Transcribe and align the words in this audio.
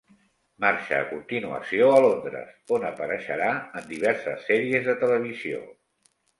Marxa 0.63 0.95
a 1.01 1.05
continuació 1.09 1.89
a 1.97 1.99
Londres 2.07 2.73
on 2.79 2.87
apareixerà 2.91 3.53
en 3.83 3.87
diverses 3.95 4.51
sèries 4.51 4.91
de 4.93 4.99
televisió. 5.07 5.65